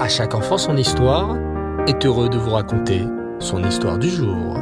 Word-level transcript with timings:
À 0.00 0.08
chaque 0.08 0.34
enfant 0.34 0.56
son 0.56 0.78
histoire 0.78 1.36
est 1.86 2.06
heureux 2.06 2.30
de 2.30 2.38
vous 2.38 2.52
raconter 2.52 3.02
son 3.38 3.62
histoire 3.62 3.98
du 3.98 4.08
jour. 4.08 4.56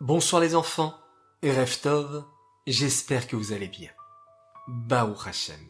Bonsoir 0.00 0.42
les 0.42 0.56
enfants 0.56 0.96
et 1.42 1.52
Reftov, 1.52 2.24
j'espère 2.66 3.28
que 3.28 3.36
vous 3.36 3.52
allez 3.52 3.68
bien. 3.68 3.90
Baou 4.66 5.14
Hashem. 5.24 5.60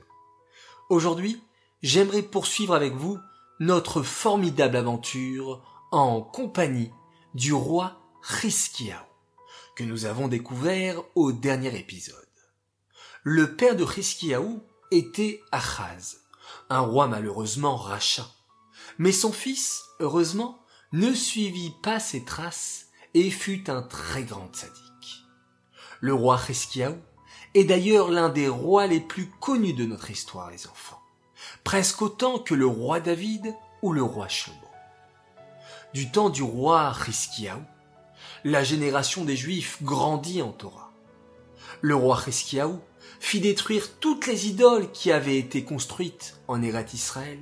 Aujourd'hui, 0.88 1.44
j'aimerais 1.82 2.22
poursuivre 2.22 2.74
avec 2.74 2.94
vous 2.94 3.18
notre 3.58 4.00
formidable 4.00 4.78
aventure 4.78 5.62
en 5.90 6.22
compagnie 6.22 6.90
du 7.34 7.52
roi 7.52 8.00
Hiskiaou, 8.42 8.96
que 9.76 9.84
nous 9.84 10.06
avons 10.06 10.26
découvert 10.26 11.02
au 11.14 11.32
dernier 11.32 11.78
épisode. 11.78 12.29
Le 13.22 13.54
père 13.54 13.76
de 13.76 13.84
Hiskiaou 13.84 14.62
était 14.90 15.42
Achaz, 15.52 16.16
un 16.70 16.80
roi 16.80 17.06
malheureusement 17.06 17.76
rachat. 17.76 18.26
Mais 18.96 19.12
son 19.12 19.30
fils, 19.30 19.82
heureusement, 20.00 20.64
ne 20.92 21.12
suivit 21.12 21.74
pas 21.82 22.00
ses 22.00 22.24
traces 22.24 22.86
et 23.12 23.30
fut 23.30 23.70
un 23.70 23.82
très 23.82 24.22
grand 24.22 24.48
sadique. 24.54 25.26
Le 26.00 26.14
roi 26.14 26.40
Hiskiaou 26.48 26.96
est 27.52 27.64
d'ailleurs 27.64 28.10
l'un 28.10 28.30
des 28.30 28.48
rois 28.48 28.86
les 28.86 29.00
plus 29.00 29.30
connus 29.38 29.74
de 29.74 29.84
notre 29.84 30.10
histoire, 30.10 30.50
les 30.50 30.66
enfants, 30.66 31.02
presque 31.62 32.00
autant 32.00 32.38
que 32.38 32.54
le 32.54 32.66
roi 32.66 33.00
David 33.00 33.54
ou 33.82 33.92
le 33.92 34.02
roi 34.02 34.28
Shlomo. 34.28 34.58
Du 35.92 36.10
temps 36.10 36.30
du 36.30 36.42
roi 36.42 36.94
Hiskiaou, 37.06 37.60
la 38.44 38.64
génération 38.64 39.26
des 39.26 39.36
Juifs 39.36 39.82
grandit 39.82 40.40
en 40.40 40.52
Torah. 40.52 40.90
Le 41.82 41.94
roi 41.94 42.16
fit 43.20 43.40
détruire 43.40 43.98
toutes 44.00 44.26
les 44.26 44.48
idoles 44.48 44.90
qui 44.90 45.12
avaient 45.12 45.38
été 45.38 45.62
construites 45.62 46.40
en 46.48 46.60
Erat 46.62 46.86
Israël 46.92 47.38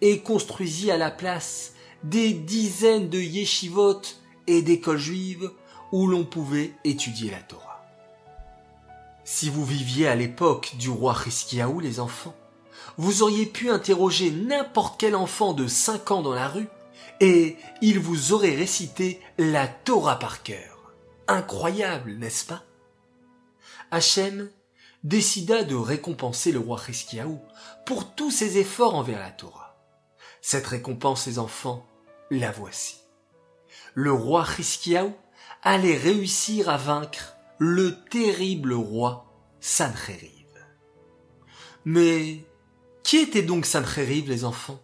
et 0.00 0.20
construisit 0.20 0.90
à 0.90 0.96
la 0.96 1.10
place 1.10 1.74
des 2.02 2.32
dizaines 2.32 3.10
de 3.10 3.20
yeshivot 3.20 4.00
et 4.46 4.62
d'écoles 4.62 4.98
juives 4.98 5.50
où 5.92 6.06
l'on 6.06 6.24
pouvait 6.24 6.72
étudier 6.84 7.30
la 7.30 7.40
Torah. 7.40 7.86
Si 9.24 9.50
vous 9.50 9.64
viviez 9.64 10.08
à 10.08 10.16
l'époque 10.16 10.74
du 10.78 10.88
roi 10.88 11.16
Hiskiaou, 11.26 11.78
les 11.80 12.00
enfants, 12.00 12.34
vous 12.96 13.22
auriez 13.22 13.46
pu 13.46 13.70
interroger 13.70 14.30
n'importe 14.30 14.98
quel 14.98 15.14
enfant 15.14 15.52
de 15.52 15.66
5 15.66 16.10
ans 16.10 16.22
dans 16.22 16.34
la 16.34 16.48
rue 16.48 16.66
et 17.20 17.56
il 17.82 17.98
vous 17.98 18.32
aurait 18.32 18.54
récité 18.54 19.20
la 19.38 19.68
Torah 19.68 20.18
par 20.18 20.42
cœur. 20.42 20.92
Incroyable, 21.28 22.14
n'est-ce 22.14 22.46
pas? 22.46 22.64
Décida 25.04 25.64
de 25.64 25.74
récompenser 25.74 26.52
le 26.52 26.58
roi 26.58 26.80
Hiskiaou 26.88 27.40
pour 27.86 28.14
tous 28.14 28.30
ses 28.30 28.58
efforts 28.58 28.94
envers 28.94 29.18
la 29.18 29.30
Torah. 29.30 29.78
Cette 30.42 30.66
récompense, 30.66 31.26
les 31.26 31.38
enfants, 31.38 31.86
la 32.30 32.50
voici. 32.50 32.96
Le 33.94 34.12
roi 34.12 34.46
Hiskiaou 34.58 35.12
allait 35.62 35.96
réussir 35.96 36.68
à 36.68 36.76
vaincre 36.76 37.36
le 37.58 37.96
terrible 38.10 38.72
roi 38.72 39.26
Sancheriv. 39.60 40.30
Mais 41.84 42.44
qui 43.02 43.18
était 43.18 43.42
donc 43.42 43.66
Sancheriv, 43.66 44.28
les 44.28 44.44
enfants, 44.44 44.80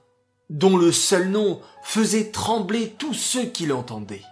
dont 0.51 0.77
le 0.77 0.93
seul 0.93 1.29
nom 1.29 1.61
faisait 1.83 2.31
trembler 2.31 2.91
tous 2.99 3.15
ceux 3.15 3.47
qui 3.47 3.67
l'entendaient? 3.67 4.25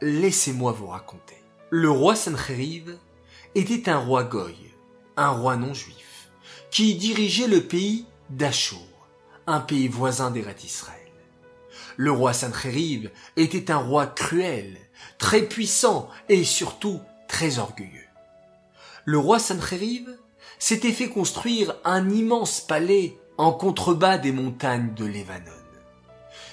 Laissez-moi 0.00 0.72
vous 0.72 0.86
raconter. 0.88 1.42
Le 1.70 1.90
roi 1.90 2.14
Sancheriv 2.14 2.98
était 3.58 3.90
un 3.90 3.98
roi 3.98 4.22
goy, 4.22 4.54
un 5.16 5.30
roi 5.30 5.56
non 5.56 5.74
juif, 5.74 6.30
qui 6.70 6.94
dirigeait 6.94 7.48
le 7.48 7.62
pays 7.62 8.06
d'Achour, 8.30 8.86
un 9.48 9.58
pays 9.58 9.88
voisin 9.88 10.30
d'Erat 10.30 10.62
Israël. 10.64 10.94
Le 11.96 12.12
roi 12.12 12.32
Sancheriv 12.32 13.10
était 13.36 13.72
un 13.72 13.78
roi 13.78 14.06
cruel, 14.06 14.78
très 15.18 15.42
puissant 15.42 16.08
et 16.28 16.44
surtout 16.44 17.00
très 17.26 17.58
orgueilleux. 17.58 18.06
Le 19.04 19.18
roi 19.18 19.40
Sancheriv 19.40 20.08
s'était 20.60 20.92
fait 20.92 21.08
construire 21.08 21.74
un 21.84 22.08
immense 22.10 22.60
palais 22.60 23.18
en 23.38 23.50
contrebas 23.50 24.18
des 24.18 24.30
montagnes 24.30 24.94
de 24.94 25.04
Lévanon. 25.04 25.50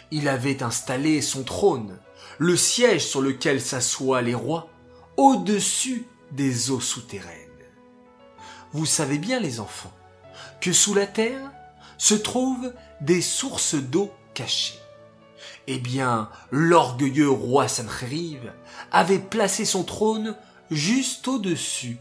Il 0.09 0.27
avait 0.27 0.63
installé 0.63 1.21
son 1.21 1.43
trône, 1.43 1.99
le 2.39 2.55
siège 2.55 3.05
sur 3.05 3.21
lequel 3.21 3.61
s'assoient 3.61 4.23
les 4.23 4.33
rois, 4.33 4.69
au-dessus 5.17 6.07
des 6.31 6.71
eaux 6.71 6.79
souterraines. 6.79 7.41
Vous 8.73 8.85
savez 8.85 9.17
bien, 9.17 9.39
les 9.39 9.59
enfants, 9.59 9.93
que 10.59 10.73
sous 10.73 10.93
la 10.93 11.07
terre 11.07 11.51
se 11.97 12.13
trouvent 12.13 12.73
des 13.01 13.21
sources 13.21 13.75
d'eau 13.75 14.11
cachées. 14.33 14.79
Eh 15.67 15.79
bien, 15.79 16.29
l'orgueilleux 16.51 17.29
roi 17.29 17.67
Sancheriv 17.67 18.53
avait 18.91 19.19
placé 19.19 19.65
son 19.65 19.83
trône 19.83 20.35
juste 20.71 21.27
au-dessus 21.27 21.97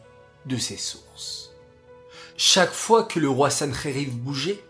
de 0.47 0.57
ces 0.57 0.77
sources. 0.77 1.51
Chaque 2.37 2.73
fois 2.73 3.05
que 3.05 3.21
le 3.21 3.29
roi 3.29 3.51
Sancheriv 3.51 4.11
bougeait, 4.11 4.63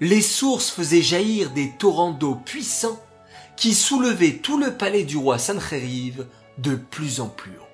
les 0.00 0.22
sources 0.22 0.70
faisaient 0.70 1.02
jaillir 1.02 1.50
des 1.50 1.72
torrents 1.78 2.12
d'eau 2.12 2.34
puissants 2.34 3.00
qui 3.56 3.74
soulevaient 3.74 4.38
tout 4.38 4.58
le 4.58 4.76
palais 4.76 5.02
du 5.02 5.16
roi 5.16 5.38
Sancheriv 5.38 6.26
de 6.58 6.76
plus 6.76 7.20
en 7.20 7.28
plus 7.28 7.52
haut. 7.58 7.69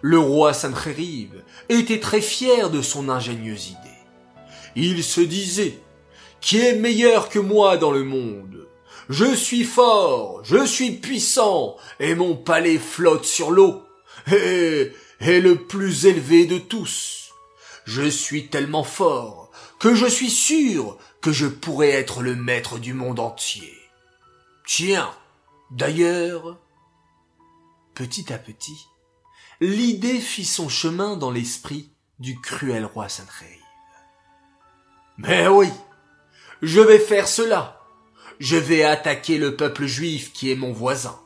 Le 0.00 0.18
roi 0.18 0.52
Sancheriv 0.52 1.42
était 1.68 2.00
très 2.00 2.20
fier 2.20 2.70
de 2.70 2.82
son 2.82 3.08
ingénieuse 3.08 3.68
idée. 3.68 3.78
Il 4.76 5.02
se 5.02 5.20
disait, 5.20 5.78
qui 6.40 6.60
est 6.60 6.76
meilleur 6.76 7.28
que 7.28 7.38
moi 7.38 7.76
dans 7.76 7.90
le 7.90 8.04
monde? 8.04 8.68
Je 9.08 9.34
suis 9.34 9.64
fort, 9.64 10.44
je 10.44 10.64
suis 10.66 10.92
puissant, 10.92 11.76
et 11.98 12.14
mon 12.14 12.36
palais 12.36 12.78
flotte 12.78 13.24
sur 13.24 13.50
l'eau, 13.50 13.82
et 14.30 14.92
est 15.20 15.40
le 15.40 15.56
plus 15.56 16.06
élevé 16.06 16.44
de 16.46 16.58
tous. 16.58 17.30
Je 17.86 18.08
suis 18.08 18.48
tellement 18.48 18.84
fort 18.84 19.50
que 19.78 19.94
je 19.94 20.06
suis 20.06 20.30
sûr 20.30 20.98
que 21.20 21.32
je 21.32 21.46
pourrais 21.46 21.90
être 21.90 22.22
le 22.22 22.36
maître 22.36 22.78
du 22.78 22.92
monde 22.92 23.18
entier. 23.18 23.74
Tiens, 24.66 25.10
d'ailleurs, 25.70 26.58
petit 27.94 28.32
à 28.32 28.38
petit, 28.38 28.86
l'idée 29.60 30.20
fit 30.20 30.44
son 30.44 30.68
chemin 30.68 31.16
dans 31.16 31.30
l'esprit 31.30 31.90
du 32.18 32.40
cruel 32.40 32.84
roi 32.84 33.08
Sancheriv. 33.08 33.58
Mais 35.16 35.48
oui, 35.48 35.68
je 36.62 36.80
vais 36.80 36.98
faire 36.98 37.26
cela. 37.26 37.80
Je 38.38 38.56
vais 38.56 38.84
attaquer 38.84 39.36
le 39.36 39.56
peuple 39.56 39.86
juif 39.86 40.32
qui 40.32 40.50
est 40.52 40.56
mon 40.56 40.72
voisin. 40.72 41.18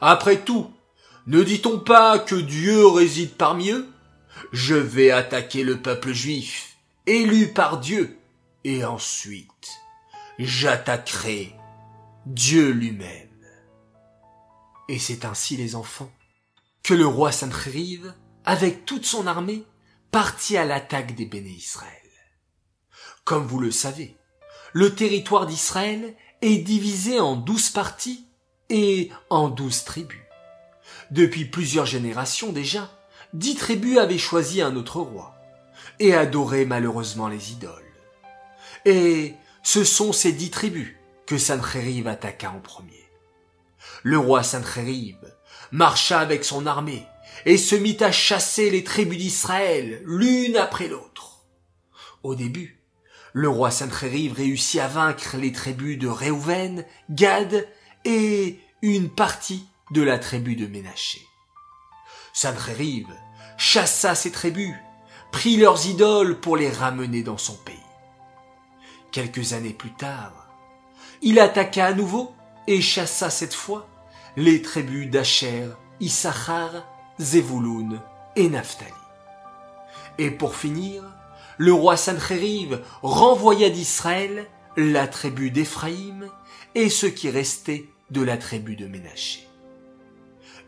Après 0.00 0.40
tout, 0.40 0.72
ne 1.26 1.42
dit-on 1.42 1.78
pas 1.78 2.18
que 2.18 2.34
Dieu 2.34 2.86
réside 2.86 3.34
parmi 3.34 3.70
eux? 3.70 3.88
Je 4.52 4.74
vais 4.74 5.10
attaquer 5.10 5.62
le 5.62 5.80
peuple 5.80 6.12
juif, 6.12 6.76
élu 7.06 7.52
par 7.52 7.78
Dieu, 7.78 8.18
et 8.64 8.84
ensuite, 8.84 9.68
j'attaquerai 10.38 11.54
Dieu 12.26 12.70
lui-même. 12.70 13.28
Et 14.88 14.98
c'est 14.98 15.24
ainsi, 15.24 15.56
les 15.56 15.74
enfants, 15.74 16.10
que 16.88 16.94
le 16.94 17.06
roi 17.06 17.32
Sancheriv, 17.32 18.14
avec 18.46 18.86
toute 18.86 19.04
son 19.04 19.26
armée, 19.26 19.66
partit 20.10 20.56
à 20.56 20.64
l'attaque 20.64 21.14
des 21.14 21.26
béné 21.26 21.50
Israël. 21.50 21.92
Comme 23.24 23.46
vous 23.46 23.58
le 23.58 23.70
savez, 23.70 24.16
le 24.72 24.94
territoire 24.94 25.44
d'Israël 25.44 26.14
est 26.40 26.56
divisé 26.56 27.20
en 27.20 27.36
douze 27.36 27.68
parties 27.68 28.24
et 28.70 29.10
en 29.28 29.50
douze 29.50 29.84
tribus. 29.84 30.16
Depuis 31.10 31.44
plusieurs 31.44 31.84
générations 31.84 32.52
déjà, 32.52 32.90
dix 33.34 33.56
tribus 33.56 33.98
avaient 33.98 34.16
choisi 34.16 34.62
un 34.62 34.74
autre 34.74 35.00
roi 35.00 35.34
et 35.98 36.14
adoraient 36.14 36.64
malheureusement 36.64 37.28
les 37.28 37.52
idoles. 37.52 37.92
Et 38.86 39.34
ce 39.62 39.84
sont 39.84 40.14
ces 40.14 40.32
dix 40.32 40.48
tribus 40.48 40.96
que 41.26 41.36
Sancheriv 41.36 42.08
attaqua 42.08 42.50
en 42.50 42.60
premier. 42.60 43.10
Le 44.04 44.16
roi 44.16 44.42
Sancheriv 44.42 45.18
marcha 45.72 46.20
avec 46.20 46.44
son 46.44 46.66
armée 46.66 47.06
et 47.46 47.56
se 47.56 47.74
mit 47.74 47.96
à 48.00 48.12
chasser 48.12 48.70
les 48.70 48.84
tribus 48.84 49.18
d'Israël 49.18 50.02
l'une 50.04 50.56
après 50.56 50.88
l'autre. 50.88 51.44
Au 52.22 52.34
début, 52.34 52.80
le 53.32 53.48
roi 53.48 53.70
Sancheriv 53.70 54.32
réussit 54.32 54.80
à 54.80 54.88
vaincre 54.88 55.36
les 55.36 55.52
tribus 55.52 55.98
de 55.98 56.08
Réhouven, 56.08 56.84
Gad 57.10 57.68
et 58.04 58.58
une 58.82 59.10
partie 59.10 59.66
de 59.92 60.02
la 60.02 60.18
tribu 60.18 60.56
de 60.56 60.66
Ménaché. 60.66 61.20
Sancheriv 62.32 63.06
chassa 63.58 64.14
ces 64.14 64.30
tribus, 64.30 64.74
prit 65.32 65.56
leurs 65.56 65.86
idoles 65.86 66.40
pour 66.40 66.56
les 66.56 66.70
ramener 66.70 67.22
dans 67.22 67.36
son 67.36 67.54
pays. 67.54 67.74
Quelques 69.12 69.52
années 69.52 69.72
plus 69.72 69.92
tard, 69.92 70.48
il 71.20 71.38
attaqua 71.40 71.86
à 71.86 71.92
nouveau 71.92 72.32
et 72.66 72.80
chassa 72.80 73.28
cette 73.30 73.54
fois 73.54 73.88
les 74.38 74.62
tribus 74.62 75.10
d'Acher, 75.10 75.66
Issachar, 75.98 76.70
Zévouloun 77.18 78.00
et 78.36 78.48
Naphtali. 78.48 78.92
Et 80.16 80.30
pour 80.30 80.54
finir, 80.54 81.02
le 81.56 81.72
roi 81.72 81.96
Sancheriv 81.96 82.80
renvoya 83.02 83.68
d'Israël 83.68 84.46
la 84.76 85.08
tribu 85.08 85.50
d'Éphraïm 85.50 86.28
et 86.76 86.88
ce 86.88 87.06
qui 87.06 87.30
restait 87.30 87.88
de 88.12 88.22
la 88.22 88.36
tribu 88.36 88.76
de 88.76 88.86
Ménaché. 88.86 89.48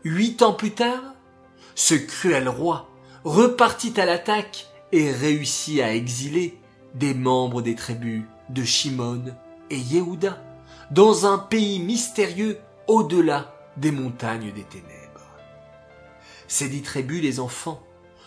Huit 0.03 0.41
ans 0.41 0.53
plus 0.53 0.71
tard, 0.71 1.15
ce 1.73 1.95
cruel 1.95 2.49
roi 2.49 2.89
repartit 3.23 3.97
à 4.01 4.05
l'attaque 4.05 4.67
et 4.91 5.09
réussit 5.09 5.79
à 5.79 5.93
exiler 5.95 6.59
des 6.93 7.13
membres 7.13 7.61
des 7.61 7.75
tribus 7.75 8.23
de 8.49 8.65
Shimon 8.65 9.33
et 9.69 9.77
Yehuda 9.77 10.43
dans 10.91 11.25
un 11.25 11.37
pays 11.37 11.79
mystérieux 11.79 12.59
au-delà 12.87 13.50
des 13.77 13.91
montagnes 13.91 14.51
des 14.51 14.63
ténèbres. 14.63 15.21
Ces 16.47 16.69
dix 16.69 16.81
tribus, 16.81 17.21
les 17.21 17.39
enfants, 17.39 17.81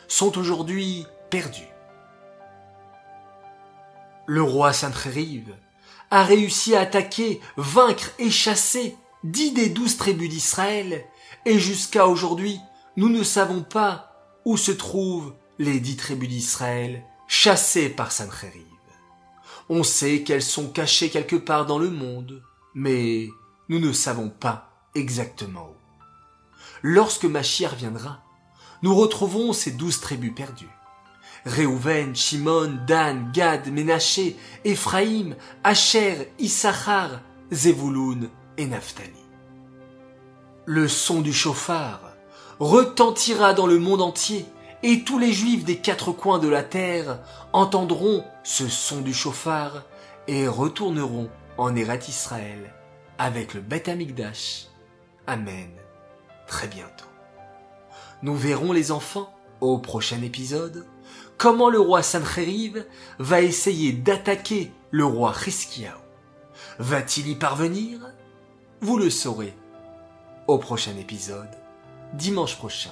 sont 0.08 0.38
aujourd'hui 0.38 1.06
perdus. 1.30 1.68
Le 4.26 4.42
roi 4.42 4.72
Sancheriv 4.72 5.54
a 6.10 6.24
réussi 6.24 6.74
à 6.74 6.80
attaquer, 6.80 7.40
vaincre 7.56 8.10
et 8.18 8.30
chasser 8.30 8.96
dix 9.24 9.52
des 9.52 9.68
douze 9.68 9.96
tribus 9.96 10.30
d'Israël, 10.30 11.04
et 11.44 11.58
jusqu'à 11.58 12.06
aujourd'hui, 12.06 12.60
nous 12.96 13.08
ne 13.08 13.22
savons 13.22 13.62
pas 13.62 14.12
où 14.44 14.56
se 14.56 14.72
trouvent 14.72 15.34
les 15.58 15.80
dix 15.80 15.96
tribus 15.96 16.28
d'Israël 16.28 17.04
chassées 17.26 17.88
par 17.88 18.12
Sancheriv. 18.12 18.64
On 19.68 19.82
sait 19.82 20.22
qu'elles 20.22 20.42
sont 20.42 20.68
cachées 20.68 21.10
quelque 21.10 21.36
part 21.36 21.66
dans 21.66 21.78
le 21.78 21.90
monde, 21.90 22.42
mais 22.74 23.28
nous 23.68 23.78
ne 23.78 23.92
savons 23.92 24.28
pas 24.28 24.73
exactement 24.94 25.70
où. 25.70 25.76
Lorsque 26.82 27.24
Machir 27.24 27.74
viendra, 27.74 28.22
nous 28.82 28.94
retrouvons 28.94 29.52
ces 29.52 29.70
douze 29.70 30.00
tribus 30.00 30.34
perdues. 30.34 30.68
Réhouven, 31.46 32.14
Shimon, 32.14 32.78
Dan, 32.86 33.30
Gad, 33.32 33.70
Ménaché, 33.72 34.36
Éphraïm, 34.64 35.36
Asher, 35.62 36.32
Issachar, 36.38 37.20
Zévouloun 37.50 38.28
et 38.56 38.66
Naphtali. 38.66 39.10
Le 40.66 40.88
son 40.88 41.20
du 41.20 41.32
chauffard 41.32 42.00
retentira 42.58 43.52
dans 43.52 43.66
le 43.66 43.78
monde 43.78 44.00
entier 44.00 44.46
et 44.82 45.04
tous 45.04 45.18
les 45.18 45.32
juifs 45.32 45.64
des 45.64 45.76
quatre 45.76 46.12
coins 46.12 46.38
de 46.38 46.48
la 46.48 46.62
terre 46.62 47.20
entendront 47.52 48.24
ce 48.42 48.68
son 48.68 49.00
du 49.00 49.14
chauffard 49.14 49.82
et 50.28 50.46
retourneront 50.46 51.30
en 51.58 51.74
Erat 51.76 51.96
Israël 52.08 52.74
avec 53.18 53.54
le 53.54 53.60
Beth 53.60 53.88
Amikdash. 53.88 54.66
Amen. 55.26 55.70
Très 56.46 56.68
bientôt. 56.68 57.06
Nous 58.22 58.36
verrons 58.36 58.72
les 58.72 58.92
enfants 58.92 59.32
au 59.60 59.78
prochain 59.78 60.22
épisode 60.22 60.86
comment 61.38 61.70
le 61.70 61.80
roi 61.80 62.02
Sancheriv 62.02 62.86
va 63.18 63.40
essayer 63.40 63.92
d'attaquer 63.92 64.72
le 64.90 65.04
roi 65.04 65.34
Hiskiaou. 65.46 65.98
Va-t-il 66.78 67.28
y 67.28 67.34
parvenir? 67.34 68.00
Vous 68.80 68.98
le 68.98 69.10
saurez 69.10 69.54
au 70.46 70.58
prochain 70.58 70.96
épisode, 70.98 71.48
dimanche 72.12 72.56
prochain, 72.56 72.90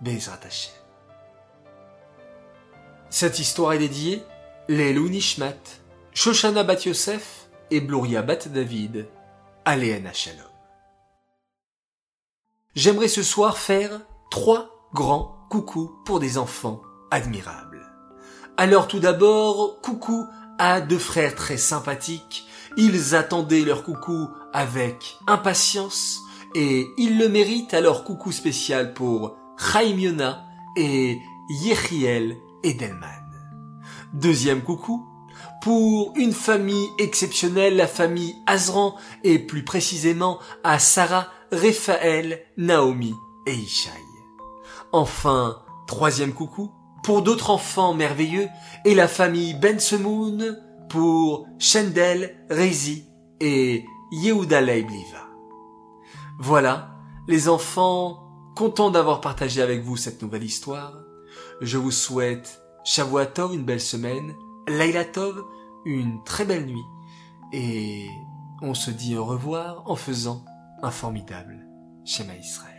Bezrat 0.00 0.40
Hashem. 0.44 0.72
Cette 3.10 3.38
histoire 3.38 3.72
est 3.72 3.78
dédiée 3.78 4.22
Lelou 4.68 5.08
Nishmat, 5.08 5.54
Shoshana 6.12 6.64
Bat 6.64 6.80
Yosef 6.86 7.48
et 7.70 7.80
Bloria 7.80 8.22
Bat 8.22 8.48
David, 8.48 9.06
Aléana 9.64 10.12
Shalom. 10.12 10.57
J'aimerais 12.78 13.08
ce 13.08 13.24
soir 13.24 13.58
faire 13.58 14.02
trois 14.30 14.88
grands 14.94 15.34
coucous 15.50 15.90
pour 16.04 16.20
des 16.20 16.38
enfants 16.38 16.80
admirables. 17.10 17.84
Alors 18.56 18.86
tout 18.86 19.00
d'abord, 19.00 19.80
coucou 19.82 20.28
à 20.60 20.80
deux 20.80 21.00
frères 21.00 21.34
très 21.34 21.56
sympathiques. 21.56 22.46
Ils 22.76 23.16
attendaient 23.16 23.64
leur 23.64 23.82
coucou 23.82 24.28
avec 24.52 25.16
impatience 25.26 26.20
et 26.54 26.86
ils 26.98 27.18
le 27.18 27.28
méritent 27.28 27.74
alors 27.74 28.04
coucou 28.04 28.30
spécial 28.30 28.94
pour 28.94 29.36
Chaim 29.58 29.98
Yona 29.98 30.44
et 30.76 31.18
Yechiel 31.50 32.36
Edelman. 32.62 33.10
Deuxième 34.12 34.62
coucou 34.62 35.04
pour 35.62 36.12
une 36.16 36.32
famille 36.32 36.86
exceptionnelle, 37.00 37.74
la 37.74 37.88
famille 37.88 38.36
Azran 38.46 38.94
et 39.24 39.40
plus 39.40 39.64
précisément 39.64 40.38
à 40.62 40.78
Sarah, 40.78 41.26
Raphaël, 41.52 42.40
Naomi 42.56 43.14
et 43.46 43.54
Ishaï. 43.54 43.92
Enfin, 44.92 45.62
troisième 45.86 46.34
coucou 46.34 46.70
pour 47.02 47.22
d'autres 47.22 47.50
enfants 47.50 47.94
merveilleux 47.94 48.48
et 48.84 48.94
la 48.94 49.08
famille 49.08 49.54
Ben 49.54 49.78
Semoun 49.78 50.58
pour 50.88 51.46
Shendel, 51.58 52.46
Rezi 52.50 53.04
et 53.40 53.84
Yehuda 54.12 54.60
Leibliva. 54.60 55.26
Voilà, 56.38 56.90
les 57.26 57.48
enfants, 57.48 58.52
contents 58.54 58.90
d'avoir 58.90 59.20
partagé 59.20 59.62
avec 59.62 59.82
vous 59.82 59.96
cette 59.96 60.22
nouvelle 60.22 60.44
histoire. 60.44 60.94
Je 61.60 61.78
vous 61.78 61.90
souhaite 61.90 62.62
Shavuatov, 62.84 63.54
une 63.54 63.64
belle 63.64 63.80
semaine, 63.80 64.34
Lailatov, 64.66 65.44
une 65.84 66.22
très 66.24 66.44
belle 66.44 66.66
nuit, 66.66 66.84
et 67.52 68.08
on 68.60 68.74
se 68.74 68.90
dit 68.90 69.16
au 69.16 69.24
revoir 69.24 69.82
en 69.86 69.96
faisant 69.96 70.44
un 70.82 70.90
formidable 70.90 71.66
schéma 72.04 72.36
Israël. 72.36 72.77